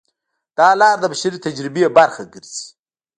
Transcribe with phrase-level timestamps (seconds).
[0.57, 2.65] دا لار د بشري تجربې برخه ګرځي.